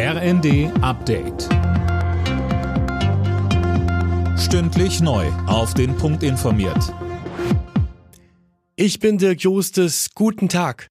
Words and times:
RND 0.00 0.70
Update. 0.80 1.48
Stündlich 4.38 5.00
neu. 5.00 5.26
Auf 5.48 5.74
den 5.74 5.96
Punkt 5.96 6.22
informiert. 6.22 6.94
Ich 8.76 9.00
bin 9.00 9.18
Dirk 9.18 9.40
Jostes. 9.40 10.10
Guten 10.14 10.48
Tag. 10.48 10.86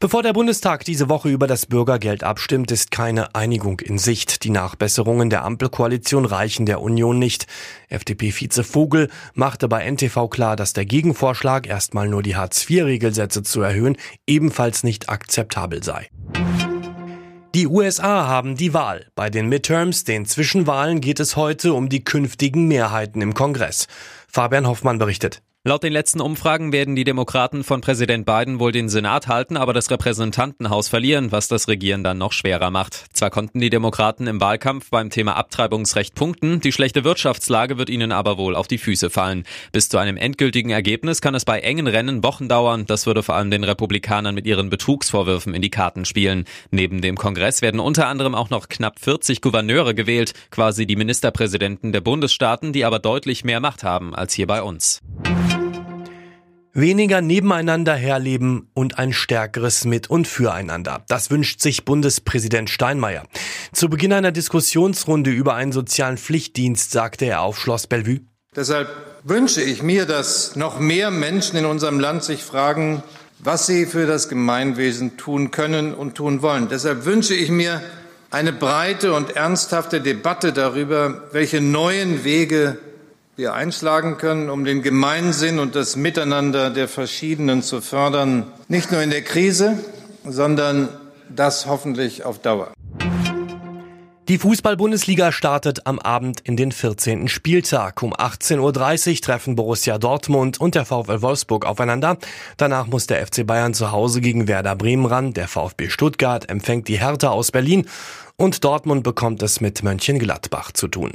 Bevor 0.00 0.24
der 0.24 0.32
Bundestag 0.32 0.84
diese 0.84 1.08
Woche 1.08 1.28
über 1.28 1.46
das 1.46 1.66
Bürgergeld 1.66 2.24
abstimmt, 2.24 2.72
ist 2.72 2.90
keine 2.90 3.36
Einigung 3.36 3.78
in 3.78 3.96
Sicht. 3.96 4.42
Die 4.42 4.50
Nachbesserungen 4.50 5.30
der 5.30 5.44
Ampelkoalition 5.44 6.24
reichen 6.24 6.66
der 6.66 6.80
Union 6.80 7.20
nicht. 7.20 7.46
FDP-Vize 7.90 8.64
Vogel 8.64 9.08
machte 9.34 9.68
bei 9.68 9.88
NTV 9.88 10.28
klar, 10.30 10.56
dass 10.56 10.72
der 10.72 10.84
Gegenvorschlag, 10.84 11.68
erstmal 11.68 12.08
nur 12.08 12.24
die 12.24 12.34
Hartz-IV-Regelsätze 12.34 13.44
zu 13.44 13.60
erhöhen, 13.60 13.96
ebenfalls 14.26 14.82
nicht 14.82 15.10
akzeptabel 15.10 15.84
sei. 15.84 16.08
Die 17.52 17.66
USA 17.66 18.28
haben 18.28 18.54
die 18.54 18.74
Wahl. 18.74 19.06
Bei 19.16 19.28
den 19.28 19.48
Midterms, 19.48 20.04
den 20.04 20.24
Zwischenwahlen, 20.24 21.00
geht 21.00 21.18
es 21.18 21.34
heute 21.34 21.74
um 21.74 21.88
die 21.88 22.04
künftigen 22.04 22.68
Mehrheiten 22.68 23.20
im 23.22 23.34
Kongress. 23.34 23.88
Fabian 24.32 24.66
Hoffmann 24.66 24.98
berichtet. 24.98 25.42
Laut 25.62 25.82
den 25.82 25.92
letzten 25.92 26.22
Umfragen 26.22 26.72
werden 26.72 26.96
die 26.96 27.04
Demokraten 27.04 27.64
von 27.64 27.82
Präsident 27.82 28.24
Biden 28.24 28.60
wohl 28.60 28.72
den 28.72 28.88
Senat 28.88 29.28
halten, 29.28 29.58
aber 29.58 29.74
das 29.74 29.90
Repräsentantenhaus 29.90 30.88
verlieren, 30.88 31.32
was 31.32 31.48
das 31.48 31.68
Regieren 31.68 32.02
dann 32.02 32.16
noch 32.16 32.32
schwerer 32.32 32.70
macht. 32.70 33.04
Zwar 33.12 33.28
konnten 33.28 33.60
die 33.60 33.68
Demokraten 33.68 34.26
im 34.26 34.40
Wahlkampf 34.40 34.88
beim 34.88 35.10
Thema 35.10 35.36
Abtreibungsrecht 35.36 36.14
punkten, 36.14 36.62
die 36.62 36.72
schlechte 36.72 37.04
Wirtschaftslage 37.04 37.76
wird 37.76 37.90
ihnen 37.90 38.10
aber 38.10 38.38
wohl 38.38 38.56
auf 38.56 38.68
die 38.68 38.78
Füße 38.78 39.10
fallen. 39.10 39.44
Bis 39.70 39.90
zu 39.90 39.98
einem 39.98 40.16
endgültigen 40.16 40.70
Ergebnis 40.70 41.20
kann 41.20 41.34
es 41.34 41.44
bei 41.44 41.60
engen 41.60 41.86
Rennen 41.86 42.24
Wochen 42.24 42.48
dauern. 42.48 42.86
Das 42.86 43.04
würde 43.04 43.22
vor 43.22 43.34
allem 43.34 43.50
den 43.50 43.62
Republikanern 43.62 44.34
mit 44.34 44.46
ihren 44.46 44.70
Betrugsvorwürfen 44.70 45.52
in 45.52 45.60
die 45.60 45.68
Karten 45.68 46.06
spielen. 46.06 46.46
Neben 46.70 47.02
dem 47.02 47.18
Kongress 47.18 47.60
werden 47.60 47.80
unter 47.80 48.06
anderem 48.06 48.34
auch 48.34 48.48
noch 48.48 48.70
knapp 48.70 48.98
40 48.98 49.42
Gouverneure 49.42 49.94
gewählt, 49.94 50.32
quasi 50.50 50.86
die 50.86 50.96
Ministerpräsidenten 50.96 51.92
der 51.92 52.00
Bundesstaaten, 52.00 52.72
die 52.72 52.86
aber 52.86 52.98
deutlich 52.98 53.44
mehr 53.44 53.60
Macht 53.60 53.84
haben 53.84 54.14
als 54.20 54.32
hier 54.34 54.46
bei 54.46 54.62
uns. 54.62 55.00
Weniger 56.72 57.20
nebeneinander 57.20 57.94
herleben 57.94 58.70
und 58.74 58.96
ein 58.96 59.12
stärkeres 59.12 59.84
Mit- 59.84 60.08
und 60.08 60.28
Füreinander. 60.28 61.04
Das 61.08 61.30
wünscht 61.32 61.60
sich 61.60 61.84
Bundespräsident 61.84 62.70
Steinmeier. 62.70 63.24
Zu 63.72 63.88
Beginn 63.88 64.12
einer 64.12 64.30
Diskussionsrunde 64.30 65.30
über 65.30 65.54
einen 65.56 65.72
sozialen 65.72 66.16
Pflichtdienst 66.16 66.92
sagte 66.92 67.24
er 67.24 67.42
auf 67.42 67.58
Schloss 67.58 67.88
Bellevue. 67.88 68.20
Deshalb 68.54 68.88
wünsche 69.24 69.62
ich 69.62 69.82
mir, 69.82 70.06
dass 70.06 70.54
noch 70.54 70.78
mehr 70.78 71.10
Menschen 71.10 71.56
in 71.56 71.64
unserem 71.64 71.98
Land 71.98 72.22
sich 72.22 72.44
fragen, 72.44 73.02
was 73.40 73.66
sie 73.66 73.86
für 73.86 74.06
das 74.06 74.28
Gemeinwesen 74.28 75.16
tun 75.16 75.50
können 75.50 75.92
und 75.92 76.14
tun 76.14 76.40
wollen. 76.40 76.68
Deshalb 76.68 77.04
wünsche 77.04 77.34
ich 77.34 77.50
mir 77.50 77.82
eine 78.30 78.52
breite 78.52 79.12
und 79.12 79.34
ernsthafte 79.34 80.00
Debatte 80.00 80.52
darüber, 80.52 81.24
welche 81.32 81.60
neuen 81.60 82.22
Wege 82.22 82.78
wir 83.40 83.54
einschlagen 83.54 84.18
können, 84.18 84.50
um 84.50 84.66
den 84.66 84.82
Gemeinsinn 84.82 85.58
und 85.58 85.74
das 85.74 85.96
Miteinander 85.96 86.68
der 86.68 86.88
Verschiedenen 86.88 87.62
zu 87.62 87.80
fördern, 87.80 88.46
nicht 88.68 88.92
nur 88.92 89.02
in 89.02 89.08
der 89.08 89.22
Krise, 89.22 89.82
sondern 90.24 90.90
das 91.34 91.64
hoffentlich 91.64 92.24
auf 92.26 92.38
Dauer. 92.40 92.72
Die 94.28 94.38
Fußball-Bundesliga 94.38 95.32
startet 95.32 95.86
am 95.86 95.98
Abend 95.98 96.40
in 96.40 96.56
den 96.56 96.70
14. 96.70 97.28
Spieltag. 97.28 98.02
Um 98.02 98.12
18.30 98.14 98.60
Uhr 99.10 99.20
treffen 99.22 99.56
Borussia 99.56 99.98
Dortmund 99.98 100.60
und 100.60 100.74
der 100.74 100.84
VfL 100.84 101.22
Wolfsburg 101.22 101.64
aufeinander. 101.64 102.18
Danach 102.58 102.86
muss 102.86 103.06
der 103.06 103.26
FC 103.26 103.46
Bayern 103.46 103.74
zu 103.74 103.90
Hause 103.90 104.20
gegen 104.20 104.46
Werder 104.48 104.76
Bremen 104.76 105.06
ran. 105.06 105.32
Der 105.32 105.48
VfB 105.48 105.88
Stuttgart 105.88 106.48
empfängt 106.48 106.88
die 106.88 107.00
Hertha 107.00 107.30
aus 107.30 107.50
Berlin 107.50 107.88
und 108.36 108.62
Dortmund 108.62 109.02
bekommt 109.02 109.42
es 109.42 109.60
mit 109.60 109.82
Mönchengladbach 109.82 110.72
zu 110.72 110.86
tun. 110.86 111.14